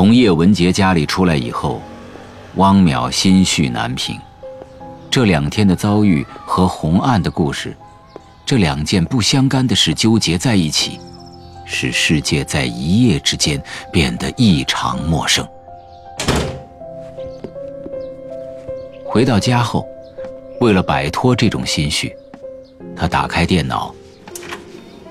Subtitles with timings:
[0.00, 1.82] 从叶文洁家里出来以后，
[2.54, 4.18] 汪淼心绪难平。
[5.10, 7.76] 这两天的遭遇和红案的故事，
[8.46, 10.98] 这两件不相干的事纠结在一起，
[11.66, 15.46] 使世界在一夜之间变得异常陌生。
[19.04, 19.86] 回到家后，
[20.62, 22.16] 为了摆脱这种心绪，
[22.96, 23.94] 他打开电脑，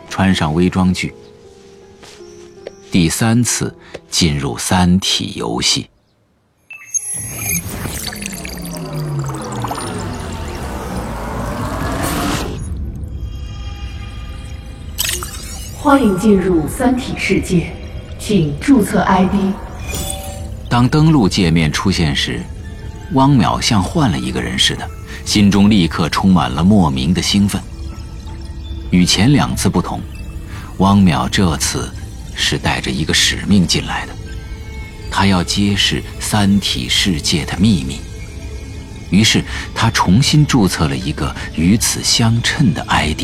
[0.10, 1.14] 穿上微装具。
[2.92, 3.78] 第三次
[4.10, 5.88] 进入三体游戏，
[15.78, 17.72] 欢迎进入三体世界，
[18.18, 19.36] 请注册 ID。
[20.68, 22.42] 当登录界面出现时，
[23.14, 24.90] 汪淼像换了一个人似的，
[25.24, 27.62] 心中立刻充满了莫名的兴奋。
[28.90, 30.02] 与前两次不同，
[30.80, 31.88] 汪淼这次。
[32.40, 34.14] 是带着一个使命进来的，
[35.12, 38.00] 他要揭示三体世界的秘密。
[39.12, 39.44] 于是
[39.76, 43.24] 他重新注册了一个与此相称的 ID。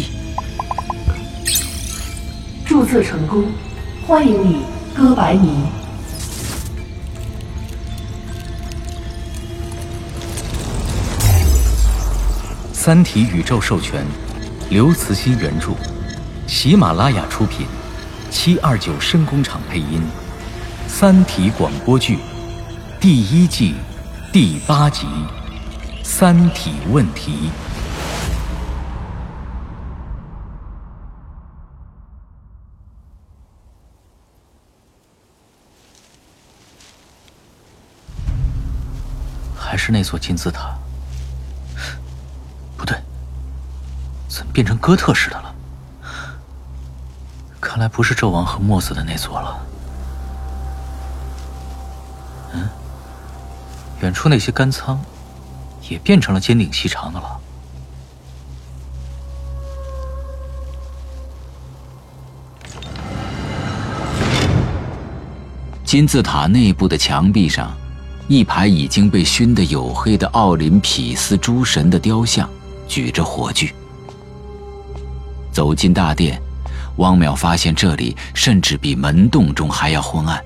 [2.66, 3.45] 注册成功，
[4.05, 4.58] 欢迎你，
[4.93, 5.63] 哥白尼。
[12.73, 14.05] 三体宇宙授权，
[14.69, 15.69] 刘慈欣原著，
[16.45, 17.66] 喜马拉雅出品。
[18.36, 20.02] 七二九声工厂配音，
[20.89, 22.19] 《三体》广播剧
[23.00, 23.75] 第一季
[24.33, 25.08] 第八集
[26.03, 27.50] 《三体问题》。
[39.58, 40.77] 还是那座金字塔？
[42.75, 42.97] 不对，
[44.27, 45.44] 怎么变成哥特式的了？
[47.75, 49.67] 看来不是纣王和墨子的那座了。
[52.53, 52.69] 嗯，
[53.99, 54.97] 远处那些干仓
[55.89, 57.37] 也变成了尖顶细长的了。
[65.83, 67.75] 金字塔内部的墙壁上，
[68.30, 72.49] 一排已经被熏得黝黑的奥林匹斯诸神的雕像
[72.87, 73.69] 举着火炬。
[75.52, 76.41] 走进大殿。
[76.98, 80.42] 汪淼发现这里甚至比门洞中还要昏暗，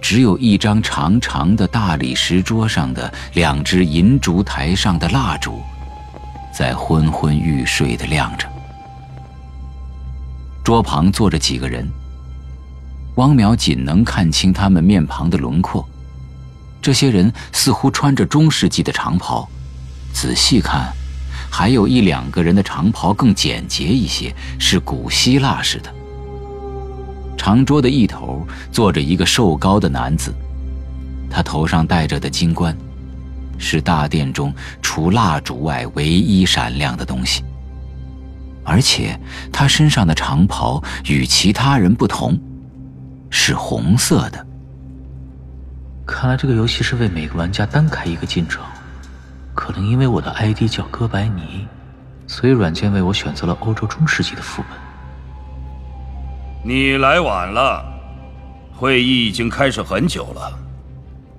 [0.00, 5.62] 只有一张长长的大理石桌上的两只银烛台上的蜡烛，
[6.52, 8.46] 在昏昏欲睡的亮着。
[10.62, 11.88] 桌旁坐着几个人，
[13.14, 15.88] 汪淼仅能看清他们面庞的轮廓。
[16.82, 19.48] 这些人似乎穿着中世纪的长袍，
[20.12, 20.92] 仔细看。
[21.50, 25.92] 还有一两个人的长袍更简洁一些，是古希腊式的。
[27.36, 30.34] 长桌的一头坐着一个瘦高的男子，
[31.30, 32.76] 他头上戴着的金冠，
[33.58, 37.44] 是大殿中除蜡烛外唯一闪亮的东西。
[38.64, 39.18] 而且
[39.50, 42.38] 他身上的长袍与其他人不同，
[43.30, 44.46] 是红色的。
[46.04, 48.62] 看来这个游戏是为每个玩家单开一个进程。
[49.68, 51.68] 可能因为我的 ID 叫哥白尼，
[52.26, 54.70] 所以软件为我选择了欧洲中世纪的副本。
[56.64, 57.84] 你来晚了，
[58.74, 60.58] 会议已经开始很久了。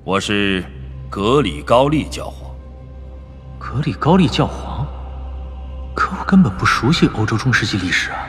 [0.03, 0.63] 我是
[1.09, 2.51] 格里高利教皇。
[3.57, 4.85] 格里高利教皇？
[5.95, 8.27] 可我根本不熟悉欧洲中世纪历史啊！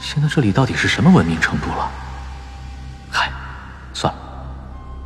[0.00, 1.90] 现在这里到底是什么文明程度了？
[3.10, 3.30] 嗨，
[3.92, 4.20] 算了，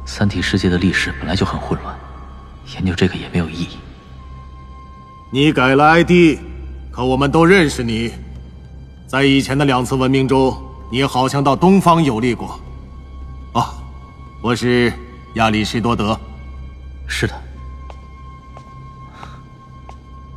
[0.05, 1.93] 三体世界的历史本来就很混乱，
[2.73, 3.79] 研究这个也没有意义。
[5.29, 6.39] 你改了 ID，
[6.93, 8.13] 可我们都认识你。
[9.09, 10.57] 在以前的两次文明中，
[10.89, 12.61] 你好像到东方游历过。
[13.55, 13.67] 哦，
[14.41, 14.93] 我是
[15.35, 16.19] 亚里士多德。
[17.09, 17.35] 是的，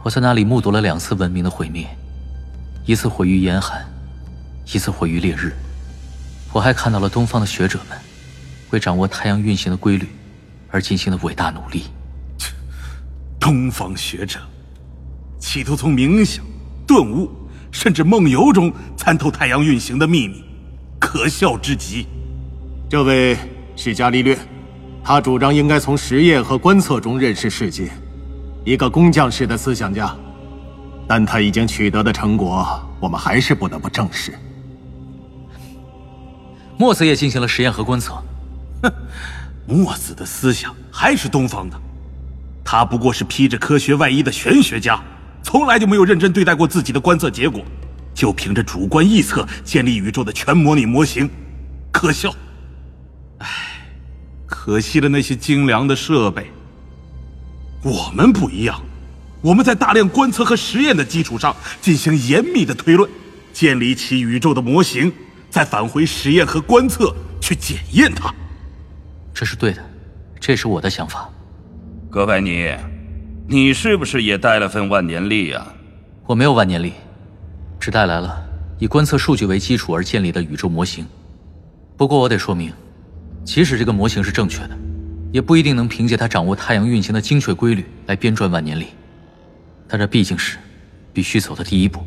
[0.01, 1.87] 我在那里目睹了两次文明的毁灭，
[2.83, 3.85] 一次毁于严寒，
[4.73, 5.55] 一次毁于烈日。
[6.51, 7.95] 我还看到了东方的学者们
[8.71, 10.09] 为掌握太阳运行的规律
[10.71, 11.83] 而进行的伟大努力。
[13.39, 14.39] 东方学者。
[15.39, 16.43] 企图从冥想、
[16.85, 17.31] 顿悟，
[17.71, 20.43] 甚至梦游中参透太阳运行的秘密，
[20.99, 22.05] 可笑之极。
[22.89, 23.37] 这位
[23.75, 24.37] 是伽利略，
[25.03, 27.89] 他主张应该从实验和观测中认识世界，
[28.65, 30.15] 一个工匠式的思想家。
[31.07, 34.37] 但他已经取得的成果，我们还是不得不正视。
[36.77, 38.13] 墨子也进行了实验和观测，
[38.83, 38.93] 哼，
[39.65, 41.79] 墨子的思想还是东方的，
[42.63, 45.01] 他不过是披着科学外衣的玄学家。
[45.43, 47.63] 从来就没有认真对待过自己的观测结果，
[48.13, 51.29] 就凭着主观臆测建立宇宙的全模拟模型，
[51.91, 52.33] 可笑。
[53.39, 53.47] 唉，
[54.45, 56.51] 可惜了那些精良的设备。
[57.81, 58.81] 我们不一样，
[59.41, 63.09] 我们在大量观测和实验的基础上进行严密的推论，
[63.53, 65.11] 建立起宇宙的模型，
[65.49, 68.33] 再返回实验和观测去检验它。
[69.33, 69.81] 这是对的，
[70.41, 71.29] 这是我的想法。
[72.09, 72.75] 哥白尼，
[73.51, 75.73] 你是不是也带了份万年历啊？
[76.27, 76.93] 我没有万年历，
[77.79, 78.39] 只带来了
[78.77, 81.03] 以观测数据为基础而建立的宇宙模型。
[81.97, 82.71] 不过我得说明，
[83.43, 84.77] 即使这个模型是正确的，
[85.31, 88.89] 也不一定能凭借它掌握太阳运行的精确规律来编撰万年历。
[89.87, 90.59] 但这毕竟是
[91.11, 92.05] 必须走的第一步。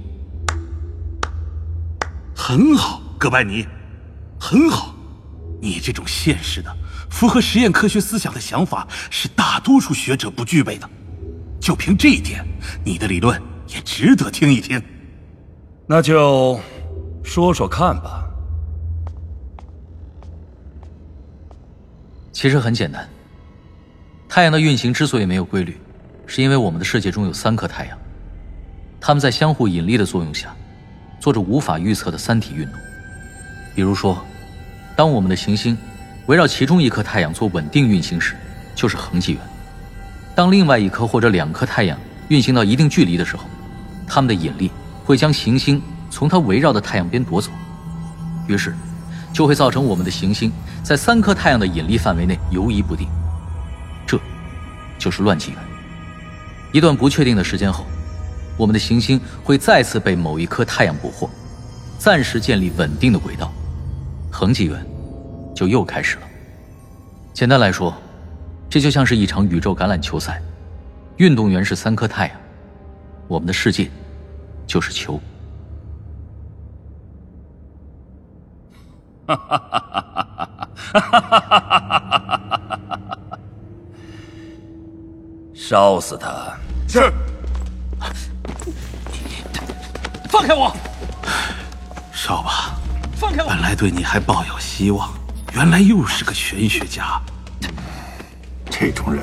[2.37, 3.67] 很好，哥白尼，
[4.39, 4.95] 很好。
[5.61, 6.73] 你这种现实的、
[7.11, 10.89] 符合实验科学思想的想法，是大多数学者不具备的。
[11.63, 12.45] 就凭这一点，
[12.85, 14.83] 你的理论也值得听一听。
[15.87, 16.59] 那就
[17.23, 18.29] 说说看吧。
[22.33, 23.09] 其实很简单，
[24.29, 25.79] 太阳的运行之所以没有规律，
[26.27, 27.97] 是因为我们的世界中有三颗太阳，
[29.01, 30.53] 它们在相互引力的作用下，
[31.21, 32.75] 做着无法预测的三体运动。
[33.75, 34.23] 比如说。
[34.95, 35.77] 当我们的行星
[36.27, 38.37] 围绕其中一颗太阳做稳定运行时，
[38.75, 39.41] 就是恒纪元；
[40.35, 41.99] 当另外一颗或者两颗太阳
[42.29, 43.45] 运行到一定距离的时候，
[44.07, 44.71] 它们的引力
[45.05, 45.81] 会将行星
[46.11, 47.51] 从它围绕的太阳边夺走，
[48.47, 48.75] 于是
[49.33, 50.53] 就会造成我们的行星
[50.83, 53.07] 在三颗太阳的引力范围内游移不定。
[54.07, 54.19] 这，
[54.99, 55.59] 就是乱纪元。
[56.73, 57.85] 一段不确定的时间后，
[58.57, 61.29] 我们的行星会再次被某一颗太阳捕获，
[61.99, 63.53] 暂时建立稳定的轨道。
[64.31, 64.87] 恒纪元
[65.55, 66.23] 就又开始了。
[67.35, 67.95] 简单来说，
[68.73, 70.41] 这就像是一场宇宙橄榄球赛，
[71.19, 72.37] 运动员是三颗太阳，
[73.29, 73.91] 我们的世界
[74.67, 75.21] 就是球。
[79.27, 81.61] 哈哈哈哈哈
[82.49, 83.39] 哈！
[85.55, 86.57] 烧死他！
[86.89, 87.13] 是。
[90.31, 90.75] 放开我！
[92.11, 92.81] 烧吧。
[93.17, 93.51] 放开我！
[93.51, 95.13] 本来对你还抱有希望，
[95.53, 97.21] 原来又是个玄学家。
[98.83, 99.23] 这种人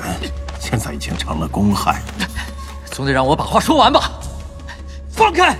[0.58, 2.00] 现在已经成了公害。
[2.90, 4.10] 总得让我把话说完吧。
[5.10, 5.54] 放开！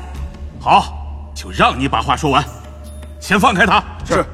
[0.58, 2.42] 好，就让你把话说完。
[3.20, 3.84] 先放开他。
[4.06, 4.24] 是。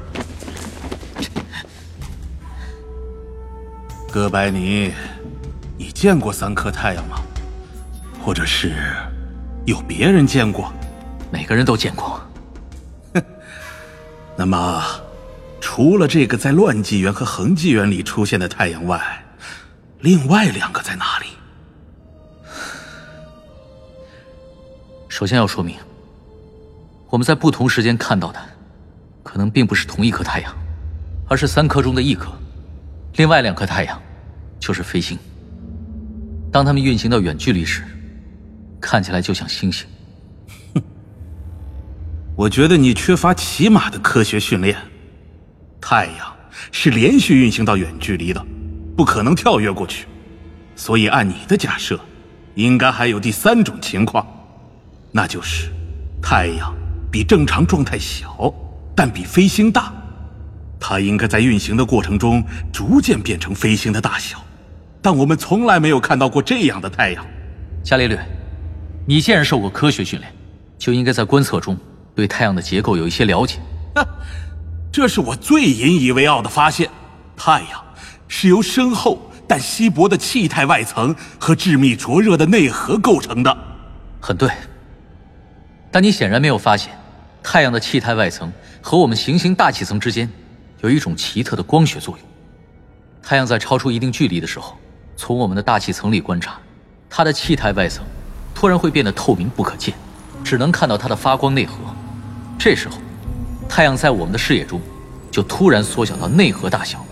[4.09, 4.93] 哥白尼，
[5.77, 7.17] 你见过三颗太阳吗？
[8.23, 8.73] 或者是
[9.65, 10.71] 有别人见过？
[11.29, 12.21] 每个人都见过。
[13.13, 13.21] 哼
[14.37, 14.81] 那么，
[15.59, 19.01] 除了这个在乱纪元和恒纪元里出现的太阳外，
[19.99, 21.25] 另外两个在哪里？
[25.09, 25.75] 首先要说明，
[27.09, 28.39] 我们在不同时间看到的，
[29.23, 30.55] 可能并不是同一颗太阳，
[31.27, 32.31] 而是三颗中的一颗。
[33.15, 33.99] 另外两颗太阳，
[34.59, 35.17] 就是飞星。
[36.51, 37.83] 当它们运行到远距离时，
[38.79, 39.87] 看起来就像星星。
[40.75, 40.81] 哼
[42.37, 44.77] 我觉得你缺乏起码的科学训练。
[45.81, 46.35] 太阳
[46.71, 48.45] 是连续运行到远距离的，
[48.97, 50.07] 不可能跳跃过去。
[50.75, 51.99] 所以按你的假设，
[52.55, 54.25] 应该还有第三种情况，
[55.11, 55.71] 那就是
[56.21, 56.75] 太阳
[57.11, 58.53] 比正常状态小，
[58.95, 59.93] 但比飞星大。
[60.79, 64.43] 它应该在运行的过程中逐渐变成飞星的大小，
[65.01, 67.25] 但我们从来没有看到过这样的太阳。
[67.83, 68.19] 伽利略，
[69.07, 70.31] 你既然受过科学训练，
[70.77, 71.77] 就应该在观测中。
[72.13, 73.59] 对太阳的结构有一些了解，
[74.91, 76.89] 这是我最引以为傲的发现。
[77.35, 77.83] 太阳
[78.27, 83.57] 是由深厚但稀薄的气态外层和致密灼热的内核构成的。
[84.19, 84.49] 很对，
[85.89, 86.91] 但你显然没有发现，
[87.41, 90.29] 太阳的气态外层和我们行星大气层之间
[90.81, 92.27] 有一种奇特的光学作用。
[93.23, 94.77] 太阳在超出一定距离的时候，
[95.15, 96.57] 从我们的大气层里观察，
[97.09, 98.03] 它的气态外层
[98.53, 99.93] 突然会变得透明不可见，
[100.43, 101.75] 只能看到它的发光内核。
[102.59, 102.97] 这时候，
[103.69, 104.81] 太阳在我们的视野中
[105.29, 107.05] 就突然缩小到内核大小，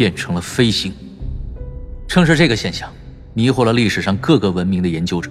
[0.00, 0.94] 变成了飞星。
[2.08, 2.90] 正是这个现象，
[3.34, 5.30] 迷惑了历史上各个文明的研究者，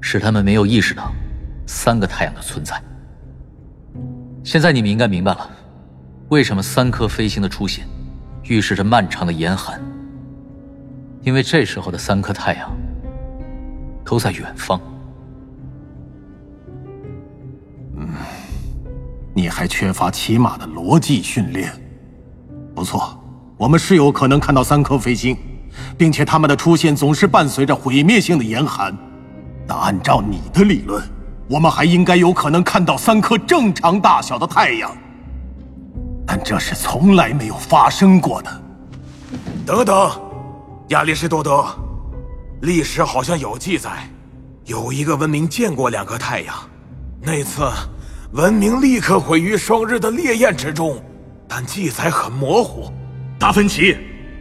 [0.00, 1.12] 使他们没有意识到
[1.68, 2.82] 三个太阳的存在。
[4.42, 5.48] 现在你们应该明白了，
[6.30, 7.86] 为什么三颗飞星的出现
[8.48, 9.80] 预示着漫长的严寒。
[11.20, 12.76] 因为这时候的三颗太阳
[14.04, 14.80] 都在远方。
[17.94, 18.08] 嗯
[19.32, 21.72] 你还缺乏起码的逻辑训练。
[22.74, 23.21] 不错，
[23.62, 25.38] 我们是有可能看到三颗飞星，
[25.96, 28.92] 并且它们的出现总是伴随着毁灭性的严寒。
[29.68, 31.00] 那按照你的理论，
[31.48, 34.90] 我们还应该有可能看到三颗正常大小的太阳。
[36.26, 38.50] 但这是从来没有发生过的。
[39.64, 40.10] 等等，
[40.88, 41.64] 亚里士多德，
[42.62, 44.10] 历史好像有记载，
[44.64, 46.52] 有一个文明见过两颗太阳，
[47.20, 47.62] 那次
[48.32, 51.00] 文明立刻毁于双日的烈焰之中，
[51.46, 52.92] 但记载很模糊。
[53.42, 53.96] 达芬奇，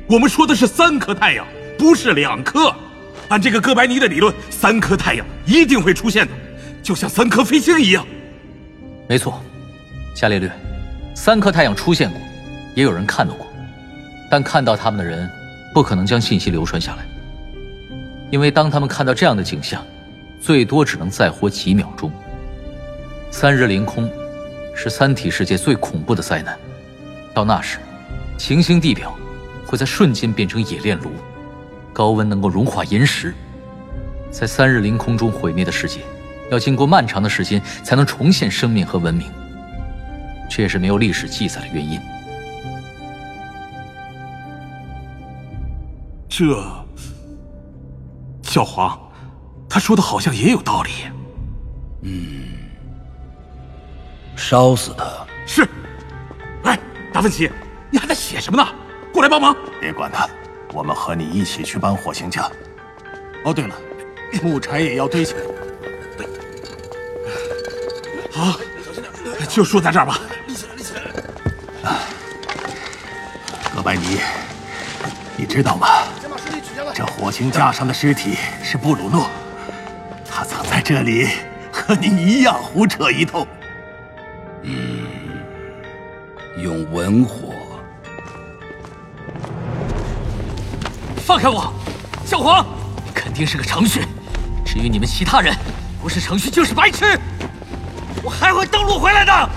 [0.05, 1.43] 我们说的是三颗太阳，
[1.75, 2.71] 不是两颗。
[3.29, 6.31] 按这个哥白尼的理论，三颗太阳一定会出现的，
[6.83, 8.05] 就像三颗飞星一样。
[9.09, 9.41] 没错，
[10.13, 10.51] 伽利略，
[11.15, 12.21] 三颗太阳出现过，
[12.75, 13.47] 也有人看到过，
[14.29, 15.27] 但看到他们的人
[15.73, 17.03] 不可能将信息流传下来，
[18.29, 19.83] 因为当他们看到这样的景象，
[20.39, 22.11] 最多只能再活几秒钟。
[23.31, 24.07] 三日凌空
[24.75, 26.55] 是三体世界最恐怖的灾难，
[27.33, 27.79] 到那时，
[28.41, 29.15] 行星地表
[29.67, 31.11] 会在瞬间变成冶炼炉。
[31.93, 33.35] 高温能够融化岩石，
[34.31, 35.99] 在三日凌空中毁灭的世界，
[36.49, 39.29] 要经过漫长的时间才能重现生命和文明。
[40.49, 41.99] 这也是没有历史记载的原因。
[46.27, 46.63] 这，
[48.41, 48.99] 教皇，
[49.69, 50.89] 他说的好像也有道理。
[52.01, 52.41] 嗯，
[54.35, 55.05] 烧死他。
[55.45, 55.67] 是。
[56.63, 56.79] 来，
[57.13, 57.47] 达芬奇，
[57.91, 58.67] 你还在写什么呢？
[59.13, 59.55] 过来帮忙。
[59.79, 60.27] 别管他。
[60.73, 62.49] 我们和你一起去搬火星架。
[63.43, 63.75] 哦，对了，
[64.41, 65.41] 木柴也要堆起来。
[68.31, 68.57] 好，
[69.49, 70.17] 就说在这儿吧。
[70.47, 71.01] 立起来，立起来。
[73.75, 74.21] 哥白尼，
[75.35, 75.87] 你知道吗？
[76.93, 79.29] 这火星架上的尸体是布鲁诺，
[80.29, 81.27] 他曾在这里
[81.71, 83.45] 和你一样胡扯一通。
[84.63, 85.07] 嗯，
[86.57, 87.50] 用文火。
[91.31, 91.71] 放开我，
[92.25, 92.65] 小黄！
[93.05, 94.05] 你肯定是个程序。
[94.65, 95.55] 至于你们其他人，
[96.01, 97.17] 不是程序就是白痴。
[98.21, 99.49] 我还会登陆回来的。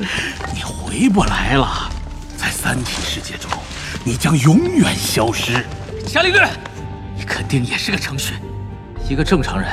[0.54, 1.90] 你回不来了，
[2.38, 3.50] 在三体世界中，
[4.02, 5.62] 你将永远消失。
[6.06, 6.48] 伽利略，
[7.14, 8.32] 你肯定也是个程序。
[9.10, 9.70] 一个正常人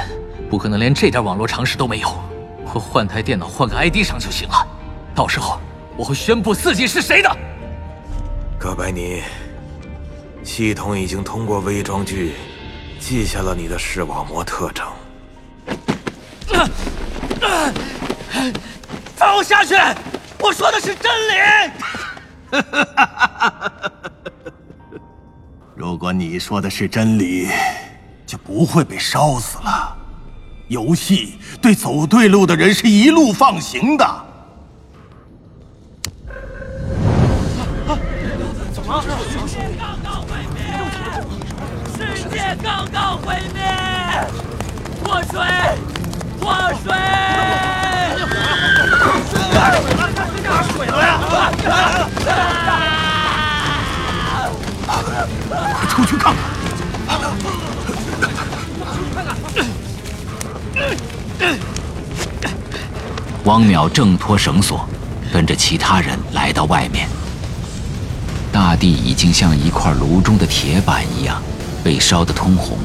[0.49, 2.13] 不可能连这点网络常识都没有。
[2.73, 4.67] 我换台电脑，换个 ID 上就行了。
[5.15, 5.61] 到时候
[5.95, 7.37] 我会宣布自己是谁的。
[8.59, 9.23] 哥白尼。
[10.57, 12.33] 系统已经通过伪装具
[12.97, 14.87] 记下了你的视网膜特征。
[19.17, 19.75] 放我下去！
[20.39, 21.33] 我说的是真理。
[25.75, 27.49] 如果你说的是真理，
[28.25, 29.93] 就不会被烧死了。
[30.69, 34.24] 游戏对走对路的人是一路放行的。
[38.85, 39.17] 怎么了？
[41.97, 43.63] 世界刚刚毁灭，
[45.03, 45.41] 祸水，
[46.39, 46.45] 祸
[46.83, 46.93] 水！
[50.43, 51.19] 打水了呀！
[55.73, 56.39] 快出去看看！
[63.45, 64.87] 汪淼挣脱绳索，
[65.33, 67.09] 跟着其他人来到外面。
[68.55, 71.41] 大地已经像一块炉中的铁板一样。
[71.83, 72.77] 被烧得通红，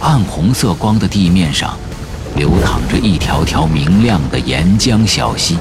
[0.00, 1.76] 暗红色光的地面上，
[2.36, 5.58] 流淌着一条条明亮的岩浆小溪，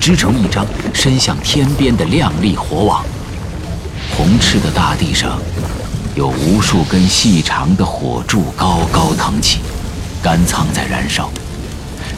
[0.00, 3.04] 织成一张伸向天边的亮丽火网。
[4.16, 5.38] 红赤的大地上，
[6.16, 9.60] 有无数根细长的火柱高高腾起，
[10.20, 11.30] 干仓在燃烧。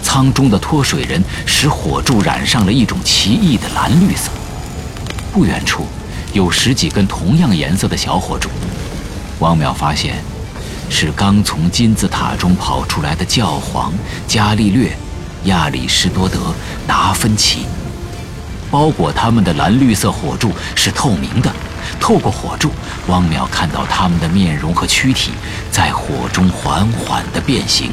[0.02, 4.30] 舱中的脱水人使火柱染上了一种奇异的蓝绿色。
[5.30, 5.84] 不远处，
[6.32, 8.48] 有十几根同样颜色的小火柱。
[9.40, 10.16] 汪淼发现，
[10.88, 13.92] 是刚从金字塔中跑出来的教皇
[14.26, 14.90] 伽利略、
[15.44, 16.54] 亚里士多德、
[16.86, 17.66] 达芬奇。
[18.70, 21.52] 包裹他们的蓝绿色火柱是透明的，
[21.98, 22.70] 透过火柱，
[23.08, 25.32] 汪淼看到他们的面容和躯体
[25.72, 27.90] 在火中缓缓地变形。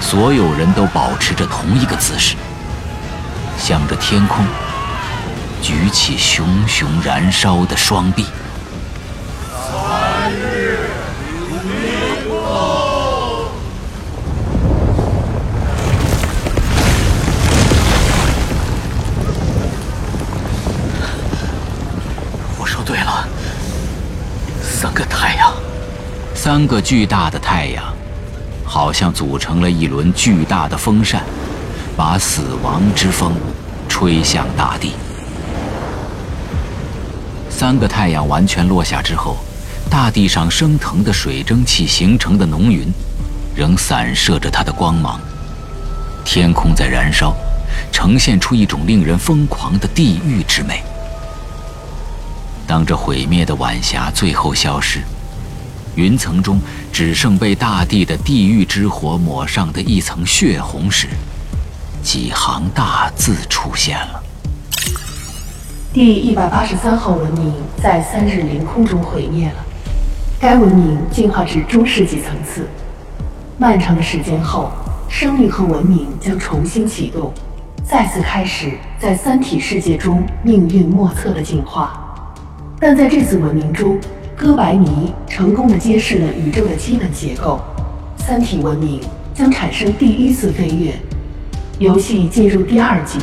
[0.00, 2.36] 所有人都保持着同一个姿势，
[3.58, 4.44] 向着天空，
[5.64, 8.26] 举起熊熊燃烧的双臂。
[26.34, 27.82] 三个巨大的太阳，
[28.64, 31.24] 好像组成了一轮巨大的风扇，
[31.96, 33.32] 把死亡之风
[33.88, 34.92] 吹向大地。
[37.56, 39.36] 三个太阳完全落下之后，
[39.88, 42.92] 大地上升腾的水蒸气形成的浓云，
[43.54, 45.20] 仍散射着它的光芒。
[46.24, 47.32] 天空在燃烧，
[47.92, 50.82] 呈现出一种令人疯狂的地狱之美。
[52.66, 55.00] 当这毁灭的晚霞最后消失，
[55.94, 56.60] 云层中
[56.92, 61.06] 只剩被大地的地狱之火抹上的一层血红时，
[62.02, 64.23] 几行大字出现了。
[65.94, 69.64] 第一百八十三号文明在三日凌空中毁灭了，
[70.40, 72.66] 该文明进化至中世纪层次。
[73.58, 74.72] 漫长的时间后，
[75.08, 77.32] 生命和文明将重新启动，
[77.84, 81.92] 再次开始在三体世界中命运莫测的进化。
[82.80, 83.96] 但在这次文明中，
[84.36, 87.60] 哥白尼成功的揭示了宇宙的基本结构，
[88.16, 89.00] 三体文明
[89.32, 90.92] 将产生第一次飞跃。
[91.78, 93.20] 游戏进入第二集，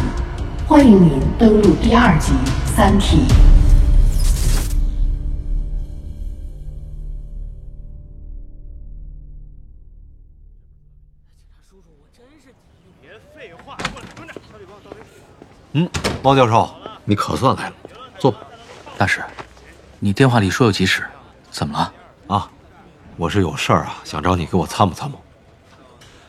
[0.67, 2.31] 欢迎您登录第二集
[2.75, 3.25] 《三体》。
[15.73, 15.89] 嗯，
[16.21, 16.69] 猫教授，
[17.05, 17.75] 你可算来了，
[18.19, 18.39] 坐吧。
[18.97, 19.23] 大师，
[19.99, 21.03] 你电话里说有急事，
[21.49, 21.93] 怎么了？
[22.35, 22.51] 啊，
[23.15, 25.21] 我是有事儿啊，想找你给我参谋参谋。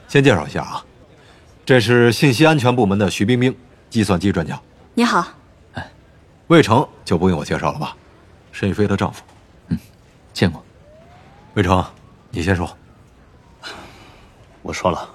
[0.07, 0.85] 先介绍一下啊，
[1.65, 3.57] 这是信息安全部门的徐冰冰，
[3.93, 4.59] 计算机专家。
[4.95, 5.23] 你好。
[5.75, 5.91] 哎，
[6.47, 7.95] 魏成就不用我介绍了吧？
[8.51, 9.23] 申玉飞的丈夫。
[9.69, 9.79] 嗯，
[10.33, 10.65] 见过。
[11.53, 11.85] 魏成，
[12.31, 12.75] 你先说。
[14.63, 15.07] 我说了，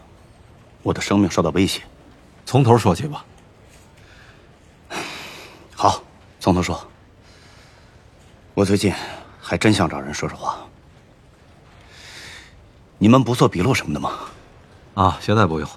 [0.83, 1.81] 我的生命受到威胁。
[2.45, 3.25] 从头说起吧。
[5.75, 6.03] 好，
[6.39, 6.87] 从头说。
[8.53, 8.93] 我最近
[9.41, 10.59] 还真想找人说说话。
[12.99, 14.19] 你们不做笔录什么的吗？
[14.93, 15.67] 啊，现在不用。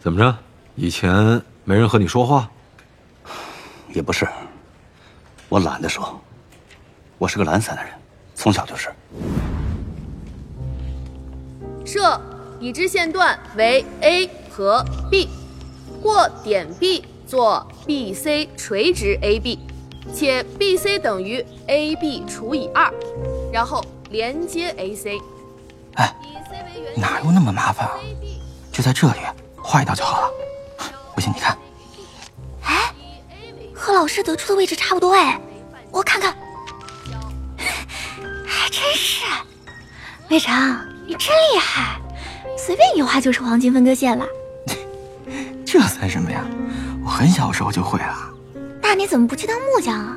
[0.00, 0.34] 怎么着？
[0.74, 2.50] 以前没人和你说话？
[3.92, 4.26] 也不是，
[5.48, 6.18] 我懒得说。
[7.18, 7.92] 我是个懒散的人，
[8.34, 8.88] 从小就是。
[11.84, 12.18] 设
[12.58, 15.28] 已知线段为 A 和 B，
[16.02, 19.58] 或点 B 做 BC 垂直 AB，
[20.14, 22.90] 且 BC 等于 AB 除以二，
[23.52, 25.20] 然后连接 AC。
[25.96, 26.14] 哎，
[26.96, 27.94] 哪有那么麻烦啊？
[28.72, 29.18] 就在这里
[29.56, 30.32] 画一道就好了。
[31.28, 31.56] 你看。
[32.64, 32.92] 哎，
[33.74, 35.40] 和老师得出的位置差不多哎，
[35.90, 36.34] 我看看。
[38.46, 39.24] 还真是，
[40.30, 40.54] 魏成，
[41.06, 42.00] 你真厉害，
[42.56, 44.24] 随便一画就是黄金分割线了。
[45.66, 46.44] 这算什么呀？
[47.04, 48.30] 我很小时候就会了。
[48.80, 50.16] 那你怎么不去当木匠啊？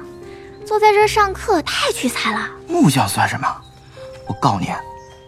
[0.65, 2.49] 坐在这儿上课太屈才了。
[2.67, 3.47] 木匠算什么？
[4.27, 4.69] 我告诉你，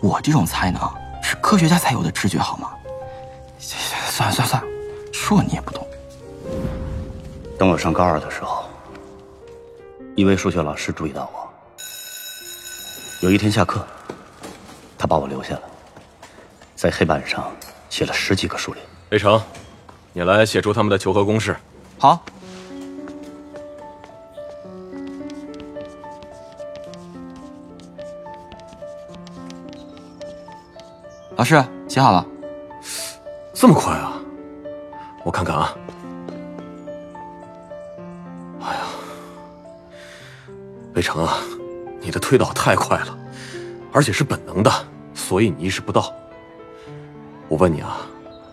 [0.01, 0.81] 我这种才能
[1.23, 2.71] 是科学家才有的直觉，好吗？
[3.59, 4.67] 算了算了算了，
[5.27, 5.85] 说你也不懂。
[7.59, 8.63] 等我上高二的时候，
[10.15, 11.45] 一位数学老师注意到我。
[13.19, 13.85] 有一天下课，
[14.97, 15.63] 他把我留下了，
[16.77, 17.51] 在黑板上
[17.89, 18.81] 写了十几个数列。
[19.09, 19.41] 魏成，
[20.13, 21.53] 你来写出他们的求和公式。
[21.99, 22.23] 好。
[31.35, 32.25] 老师写好了。
[33.53, 34.16] 这么快啊！
[35.27, 35.75] 我看看啊。
[38.61, 38.79] 哎呀，
[40.93, 41.39] 魏成啊，
[41.99, 43.17] 你的推导太快了，
[43.91, 44.71] 而且是本能的，
[45.13, 46.13] 所以你意识不到。
[47.49, 47.97] 我问你啊，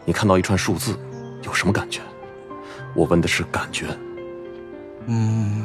[0.04, 0.98] 你看到一串数字，
[1.44, 2.00] 有什么感觉？
[2.96, 3.86] 我问的是感觉。
[5.06, 5.64] 嗯，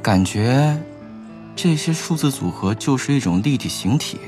[0.00, 0.78] 感觉
[1.56, 4.20] 这些数字组合就是一种立体形体。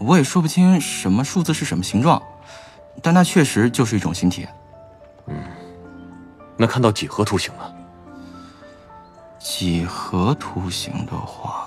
[0.00, 2.22] 我也说不清什么数字是什么形状，
[3.02, 4.46] 但它确实就是一种形体。
[5.26, 5.36] 嗯，
[6.56, 7.62] 那看到几何图形呢？
[9.38, 11.66] 几何图形的话，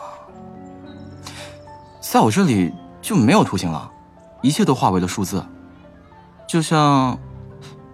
[2.02, 3.92] 在我这里就没有图形了，
[4.42, 5.46] 一切都化为了数字，
[6.48, 7.20] 就像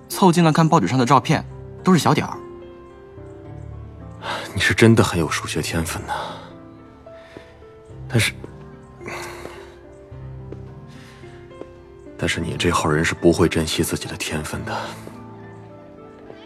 [0.07, 1.45] 凑近了看报纸上的照片，
[1.83, 2.37] 都是小点儿。
[4.55, 6.13] 你是真的很有数学天分呐，
[8.07, 8.33] 但是。
[12.17, 14.73] 但是你这号人是不会珍惜自己的天分的，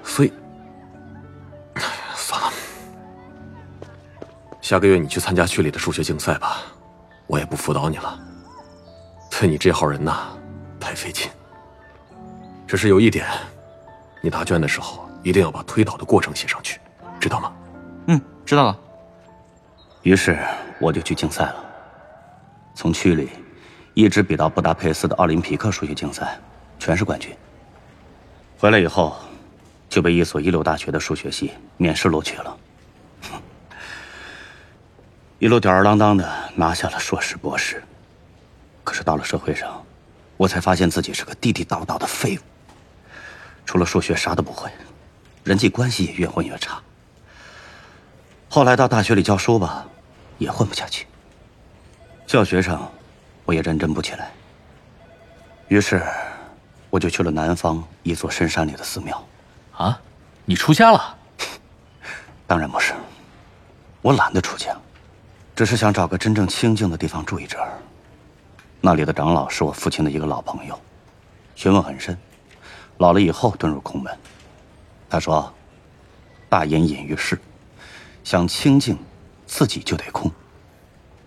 [0.03, 0.33] 所以，
[2.15, 2.51] 算了。
[4.61, 6.63] 下个月你去参加区里的数学竞赛吧，
[7.27, 8.19] 我也不辅导你了。
[9.29, 10.29] 对你这号人呐，
[10.79, 11.29] 太费劲。
[12.65, 13.27] 只是有一点，
[14.21, 16.79] 你答卷的时候一定要把推导的过程写上去，
[17.19, 17.53] 知道吗？
[18.07, 18.77] 嗯，知道了。
[20.01, 20.39] 于是
[20.79, 21.65] 我就去竞赛了，
[22.73, 23.29] 从区里。
[23.97, 26.39] 一直比到布达佩斯的奥林匹克数学竞赛，
[26.77, 27.35] 全是冠军。
[28.59, 29.17] 回来以后，
[29.89, 32.57] 就被一所一流大学的数学系面试录取了，
[35.39, 37.83] 一路吊儿郎当的拿下了硕士、博士。
[38.83, 39.83] 可是到了社会上，
[40.37, 42.41] 我才发现自己是个地地道道的废物，
[43.65, 44.69] 除了数学啥都不会，
[45.43, 46.79] 人际关系也越混越差。
[48.47, 49.87] 后来到大学里教书吧，
[50.37, 51.07] 也混不下去。
[52.27, 52.91] 教学上，
[53.47, 54.29] 我也认真不起来。
[55.69, 56.03] 于是，
[56.89, 59.25] 我就去了南方一座深山里的寺庙。
[59.71, 59.97] 啊，
[60.43, 61.17] 你出家了？
[62.45, 62.93] 当然不是，
[64.01, 64.75] 我懒得出家，
[65.55, 67.71] 只是想找个真正清静的地方住一阵儿。
[68.81, 70.77] 那里的长老是我父亲的一个老朋友，
[71.55, 72.17] 学问很深，
[72.97, 74.13] 老了以后遁入空门。
[75.09, 75.53] 他说
[76.49, 77.39] ：“大隐隐于世，
[78.25, 78.97] 想清静，
[79.45, 80.29] 自己就得空。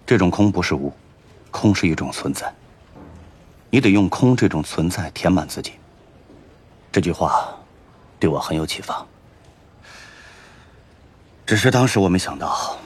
[0.04, 0.92] 这种空不是无，
[1.50, 2.52] 空是一种存在。
[3.70, 5.72] 你得用空这种存在填满自己。”
[6.92, 7.48] 这句话
[8.18, 9.06] 对我很有启发。
[11.46, 12.76] 只是当时我没想到，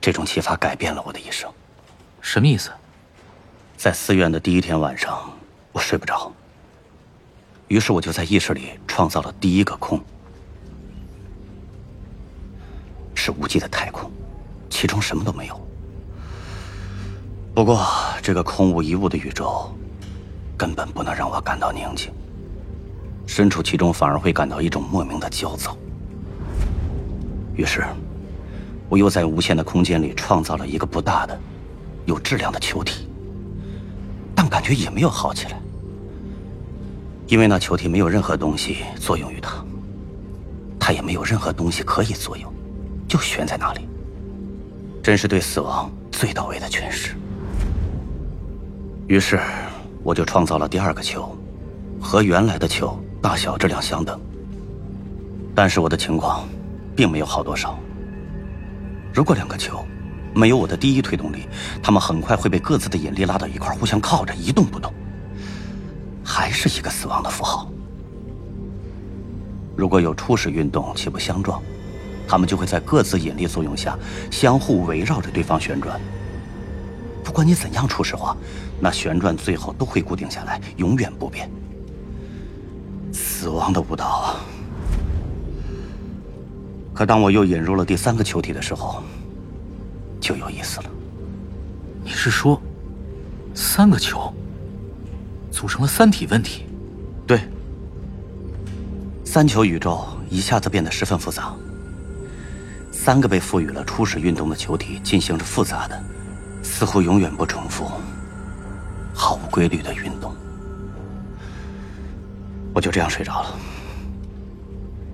[0.00, 1.50] 这种启发改变了我的一生。
[2.20, 2.70] 什么意思？
[3.76, 5.30] 在寺院的第一天晚上，
[5.72, 6.32] 我睡不着。
[7.68, 9.98] 于是我就在意识里创造了第一个空，
[13.14, 14.10] 是无际的太空，
[14.68, 15.68] 其中什么都没有。
[17.54, 17.86] 不过，
[18.22, 19.70] 这个空无一物的宇宙，
[20.56, 22.10] 根本不能让我感到宁静。
[23.26, 25.76] 身处其中，反而会感到一种莫名的焦躁。
[27.54, 27.84] 于是，
[28.88, 31.38] 我又在无限的空间里创造了一个不大的、
[32.06, 33.06] 有质量的球体，
[34.34, 35.60] 但感觉也没有好起来，
[37.26, 39.62] 因为那球体没有任何东西作用于它，
[40.80, 42.50] 它也没有任何东西可以作用，
[43.06, 43.86] 就悬在那里。
[45.02, 47.14] 真是对死亡最到位的诠释。
[49.12, 49.38] 于是，
[50.02, 51.36] 我就创造了第二个球，
[52.00, 54.18] 和原来的球大小、质量相等。
[55.54, 56.48] 但是我的情况。
[56.94, 57.78] 并没有好多少。
[59.14, 59.82] 如果两个球
[60.34, 61.48] 没有我的第一推动力，
[61.82, 64.92] 它们很快会被各自的引力拉到一块，互相靠着一动不动，
[66.22, 67.66] 还是一个死亡的符号。
[69.74, 71.62] 如果有初始运动且不相撞，
[72.28, 73.98] 它们就会在各自引力作用下
[74.30, 75.98] 相互围绕着对方旋转。
[77.24, 78.36] 不管你怎样初始化，
[78.84, 81.48] 那旋转最后都会固定下来，永远不变。
[83.12, 84.34] 死亡的舞蹈！
[86.92, 89.00] 可当我又引入了第三个球体的时候，
[90.20, 90.90] 就有意思了。
[92.02, 92.60] 你是说，
[93.54, 94.34] 三个球
[95.52, 96.64] 组成了三体问题？
[97.24, 97.40] 对，
[99.24, 101.54] 三球宇宙一下子变得十分复杂。
[102.90, 106.02] 三个被赋予了初始运动的球体进行着复杂的、
[106.64, 107.88] 似乎永远不重复、
[109.52, 110.34] 规律的运动。
[112.74, 113.56] 我就这样睡着了，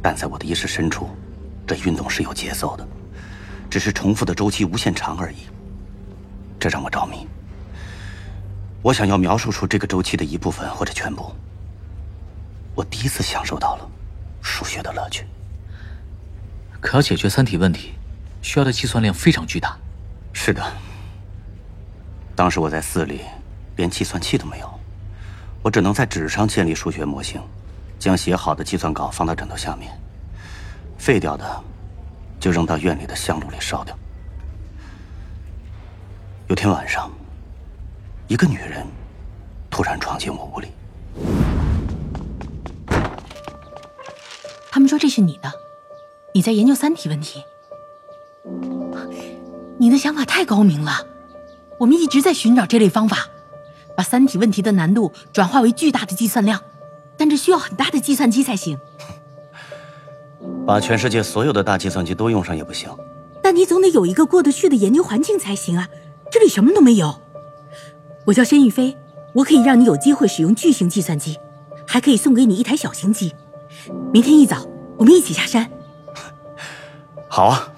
[0.00, 1.10] 但在我的意识深处。
[1.66, 2.88] 这运动是有节奏的，
[3.68, 5.36] 只是重复的周期无限长而已。
[6.58, 7.26] 这让我着迷。
[8.80, 11.30] 我想要描述出这个周期的一部分或者全部。
[12.74, 13.90] 我第一次享受到了
[14.40, 15.26] 数学的乐趣。
[16.80, 17.92] 可要解决三体问题，
[18.40, 19.76] 需要的计算量非常巨大。
[20.32, 20.64] 是的。
[22.34, 23.20] 当时我在寺里，
[23.78, 24.68] 连计算器都没有，
[25.62, 27.40] 我只能在纸上建立数学模型，
[27.96, 29.88] 将写好的计算稿放到枕头下面。
[30.98, 31.64] 废掉的，
[32.40, 33.96] 就扔到院里的香炉里烧掉。
[36.48, 37.08] 有天晚上，
[38.26, 38.84] 一个女人
[39.70, 40.68] 突然闯进我屋里。
[44.72, 45.52] 他们说这是你的，
[46.34, 47.44] 你在研究三体问题。
[49.78, 51.06] 你的想法太高明了，
[51.78, 53.28] 我们一直在寻找这类方法，
[53.98, 56.62] 把三体问题的难度转化为巨大的计算量，
[57.16, 58.78] 但这需要很大的计算机才行。
[60.64, 62.88] 把全世界所有的大计算机都用上也不行，
[63.42, 65.88] 但你总得有一个过得去的研究环境才行啊！
[66.30, 67.20] 这里什么都没有。
[68.26, 68.96] 我叫申玉飞，
[69.32, 71.36] 我可以让你有机会使用巨型计算机，
[71.84, 73.34] 还可以送给你一台小型机。
[74.12, 74.64] 明天一早，
[74.96, 75.68] 我们一起下山。
[77.26, 77.72] 好啊。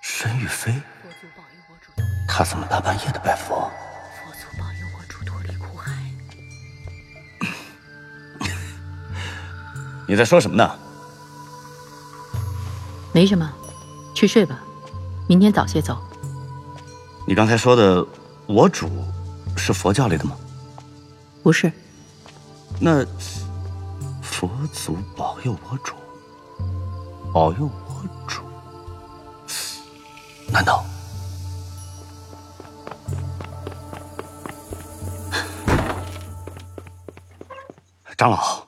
[0.00, 0.74] 申玉飞。
[2.26, 3.70] 他怎么大半夜的拜佛？
[4.16, 5.92] 佛祖保佑我主脱离苦海。
[10.08, 10.78] 你在说什么呢？
[13.12, 13.52] 没什么，
[14.14, 14.60] 去睡吧，
[15.28, 16.02] 明天早些走。
[17.26, 18.04] 你刚才说的
[18.48, 18.90] “我主”
[19.56, 20.36] 是佛教里的吗？
[21.42, 21.70] 不是。
[22.80, 23.04] 那
[24.22, 25.94] 佛祖保佑我主，
[27.32, 27.81] 保佑我主，
[30.52, 30.84] 难道？
[38.18, 38.66] 长老，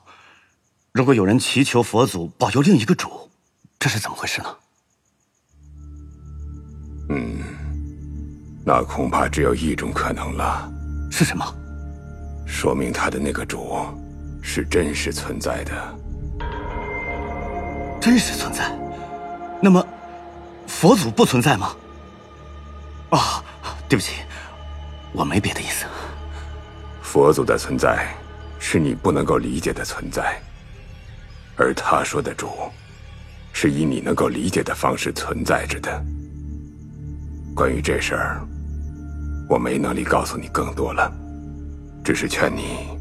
[0.91, 3.29] 如果有人祈求佛祖保佑另一个主，
[3.77, 4.47] 这是怎么回事呢？
[7.09, 7.39] 嗯，
[8.65, 10.67] 那恐怕只有一种可能了。
[11.11, 11.45] 是什么？
[12.47, 13.75] 说明他的那个主
[14.41, 15.95] 是真实存在的。
[18.01, 18.75] 真实存在？
[19.61, 19.87] 那么
[20.85, 21.75] 佛祖不存在吗？
[23.09, 23.43] 啊，
[23.89, 24.21] 对不起，
[25.13, 25.83] 我没别的意思。
[27.01, 28.15] 佛祖的存在
[28.59, 30.39] 是你不能够理解的存在，
[31.57, 32.51] 而他说的主
[33.51, 36.05] 是以你能够理解的方式存在着的。
[37.55, 38.47] 关于这事儿，
[39.49, 41.11] 我没能力告诉你更多了，
[42.03, 42.95] 只是劝你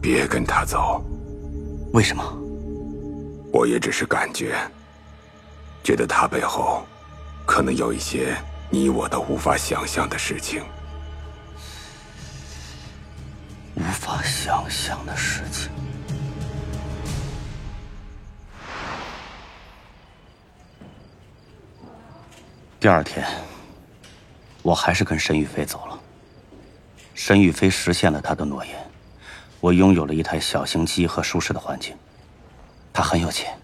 [0.00, 1.04] 别跟他走。
[1.92, 2.24] 为什么？
[3.52, 4.56] 我也只是感觉，
[5.82, 6.86] 觉得他背后
[7.46, 8.36] 可能有一些
[8.70, 10.62] 你我都无法想象的事情。
[13.74, 15.70] 无法想象的事情。
[22.80, 23.26] 第二天，
[24.62, 25.98] 我还是跟沈玉飞走了。
[27.14, 28.76] 沈玉飞实现了他的诺言，
[29.58, 31.96] 我拥有了一台小型机和舒适的环境。
[32.92, 33.57] 他很有钱，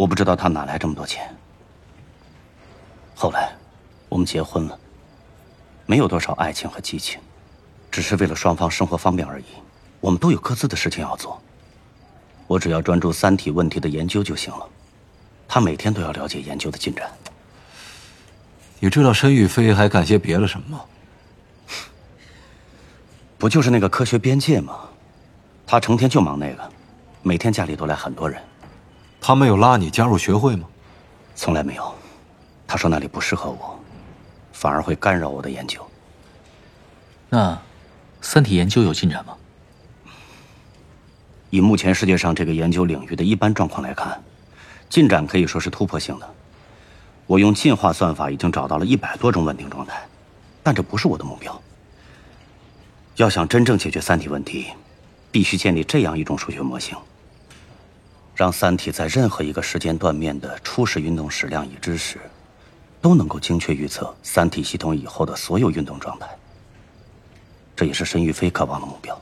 [0.00, 1.30] 我不知道他哪来这么多钱。
[3.14, 3.54] 后来，
[4.08, 4.78] 我们结婚了，
[5.84, 7.20] 没有多少爱情和激情，
[7.90, 9.44] 只是为了双方生活方便而已。
[10.00, 11.38] 我们都有各自的事情要做，
[12.46, 14.66] 我只要专注三体问题的研究就行了。
[15.46, 17.12] 他每天都要了解研究的进展。
[18.78, 20.84] 你知道申玉飞还干些别的什么吗？
[23.36, 24.80] 不就是那个科学边界吗？
[25.66, 26.72] 他成天就忙那个，
[27.22, 28.42] 每天家里都来很多人。
[29.20, 30.66] 他没有拉你加入学会吗？
[31.34, 31.94] 从来没有。
[32.66, 33.78] 他说那里不适合我，
[34.52, 35.84] 反而会干扰我的研究。
[37.28, 37.60] 那，
[38.20, 39.34] 三体研究有进展吗？
[41.50, 44.22] 以目前世界上这个研究领域的一般状况来看，
[44.88, 46.28] 进展可以说是突破性的。
[47.26, 50.00] 我用进化算法已经找到了一百多种稳定状态，
[50.62, 51.60] 但这不是我的目标。
[53.16, 54.68] 要想真正解决三体问题，
[55.32, 56.96] 必须建立这样一种数学模型，
[58.40, 62.18] 让三体在任何一个时间断面的初始运动矢量已知时，
[62.98, 66.26] 都能够精确预测三体系统以后的所有运动状态。
[67.76, 69.20] 这也是申玉飞渴望的目标。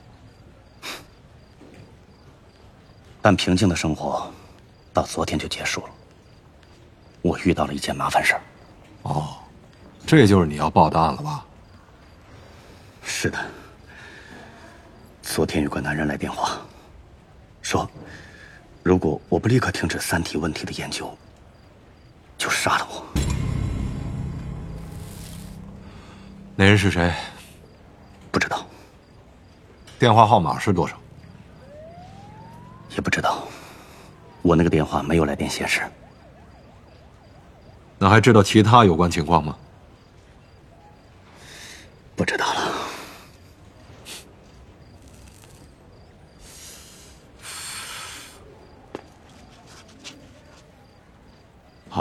[3.21, 4.31] 但平静的生活，
[4.93, 5.89] 到昨天就结束了。
[7.21, 8.41] 我遇到了一件麻烦事儿。
[9.01, 9.35] 哦，
[10.07, 11.45] 这就是你要报的案了吧？
[13.03, 13.37] 是的。
[15.21, 16.57] 昨天有个男人来电话，
[17.61, 17.85] 说，
[18.83, 21.15] 如果我不立刻停止三体问题的研究，
[22.37, 23.05] 就杀了我。
[26.55, 27.13] 那人是谁？
[28.31, 28.65] 不知道。
[29.97, 30.97] 电话号码是多少？
[32.91, 33.47] 也不知道。
[34.41, 35.81] 我那个电话没有来电显示。
[37.97, 39.55] 那还知道其他有关情况吗？
[42.15, 42.59] 不知道了。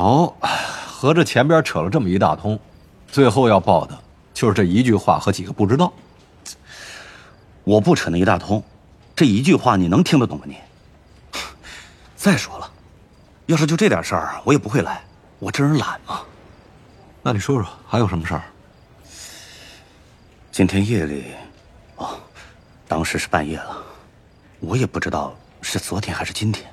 [0.01, 2.57] 好，合着前边扯了这么一大通，
[3.09, 3.99] 最后要报的
[4.33, 5.93] 就是这一句话和几个不知道。
[7.65, 8.63] 我不扯那一大通，
[9.17, 10.45] 这一句话你能听得懂吗？
[10.47, 10.57] 你。
[12.15, 12.71] 再说了，
[13.47, 15.03] 要是就这点事儿，我也不会来。
[15.41, 16.21] 我这人懒嘛。
[17.21, 18.43] 那你说说还有什么事儿？
[20.53, 21.33] 今天夜里，
[21.97, 22.17] 哦，
[22.87, 23.77] 当时是半夜了，
[24.61, 26.73] 我也不知道是昨天还是今天，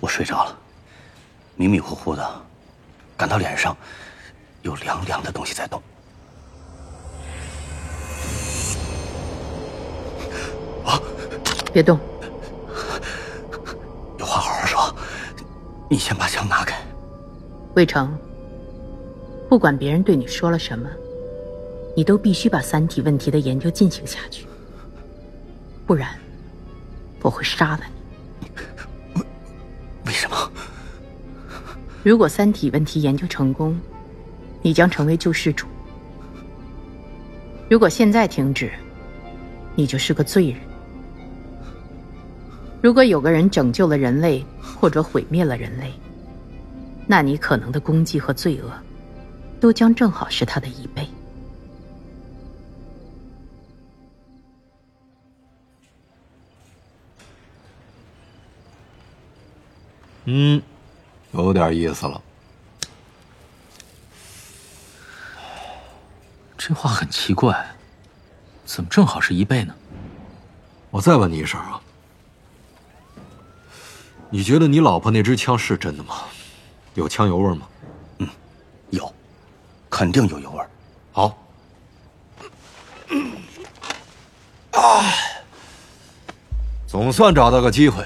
[0.00, 0.58] 我睡着了，
[1.56, 2.42] 迷迷糊糊的，
[3.16, 3.76] 感到脸上
[4.62, 5.80] 有凉凉的东西在动。
[10.84, 11.00] 啊！
[11.72, 11.98] 别动。
[14.18, 14.96] 有话好好说，
[15.88, 16.76] 你先把枪拿开。
[17.74, 18.16] 魏成，
[19.48, 20.88] 不管别人对你说了什么，
[21.96, 24.46] 你都必须把三体问题的研究进行下去，
[25.86, 26.08] 不然
[27.22, 27.93] 我会杀了你。
[32.04, 33.80] 如果三体问题研究成功，
[34.60, 35.66] 你将成为救世主；
[37.70, 38.70] 如果现在停止，
[39.74, 40.60] 你就是个罪人。
[42.82, 45.90] 如果有个人拯救了人类，或者毁灭了人类，
[47.06, 48.70] 那你可能的功绩和罪恶，
[49.58, 51.08] 都将正好是他的一倍。
[60.26, 60.60] 嗯，
[61.42, 62.20] 有点意思了。
[66.56, 67.74] 这话很奇怪，
[68.64, 69.74] 怎么正好是一倍呢？
[70.90, 71.80] 我再问你一声啊，
[74.30, 76.22] 你觉得你老婆那支枪是真的吗？
[76.94, 77.66] 有枪油味吗？
[78.18, 78.28] 嗯，
[78.90, 79.12] 有，
[79.90, 80.64] 肯定有油味。
[81.12, 81.36] 好。
[84.70, 85.04] 啊，
[86.86, 88.04] 总算找到个机会。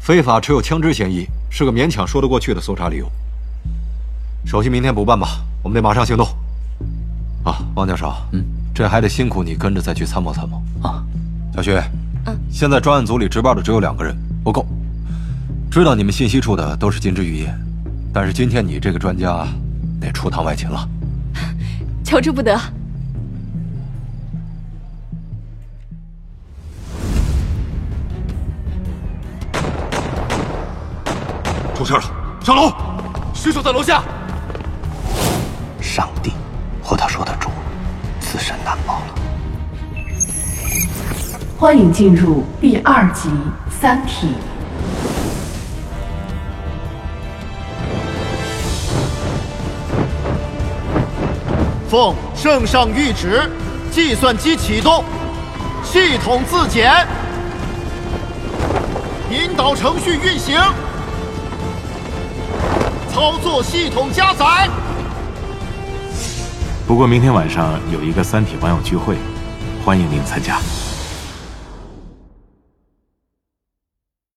[0.00, 1.26] 非法持有枪支嫌疑
[1.58, 3.10] 是个勉强说得过去的搜查理由。
[4.44, 6.28] 手续明天补办吧，我们得马上行动。
[7.44, 11.02] 啊，王教授，嗯，这还得辛苦你跟着再去参谋参谋啊。
[11.54, 11.70] 小徐，
[12.26, 14.14] 嗯，现在专案组里值班的只有两个人，
[14.44, 14.66] 不够。
[15.70, 17.54] 知道你们信息处的都是金枝玉叶，
[18.12, 19.48] 但是今天你这个专家
[19.98, 20.86] 得出趟外勤了。
[22.04, 22.54] 求之不得。
[31.86, 32.02] 事了，
[32.42, 32.72] 上楼！
[33.32, 34.02] 尸首在楼下。
[35.80, 36.32] 上帝
[36.82, 37.48] 或他说的主，
[38.18, 39.14] 自身难保了。
[41.56, 43.28] 欢迎进入第二集
[43.70, 44.28] 《三体》。
[51.88, 53.48] 奉圣上谕旨，
[53.92, 55.04] 计算机启动，
[55.84, 57.06] 系统自检，
[59.30, 60.60] 引导程序运行。
[63.16, 64.68] 操作系统加载。
[66.86, 69.16] 不过明天晚上有一个三体网友聚会，
[69.82, 70.58] 欢迎您参加。